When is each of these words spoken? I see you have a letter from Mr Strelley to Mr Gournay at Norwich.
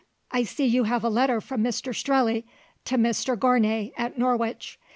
I 0.31 0.41
see 0.41 0.65
you 0.65 0.85
have 0.85 1.03
a 1.03 1.09
letter 1.11 1.39
from 1.39 1.63
Mr 1.63 1.93
Strelley 1.93 2.43
to 2.85 2.97
Mr 2.97 3.37
Gournay 3.37 3.91
at 3.95 4.17
Norwich. 4.17 4.79